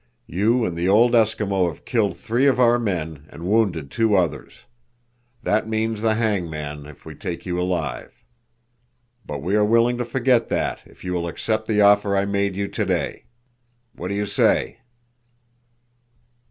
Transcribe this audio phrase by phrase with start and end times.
[0.25, 4.61] You and the old Eskimo have killed three of our men and wounded two others.
[5.43, 8.23] That means the hangman, if we take you alive.
[9.27, 12.55] But we are willing to forget that if you will accept the offer I made
[12.55, 13.25] you today.
[13.93, 14.79] What do you say?"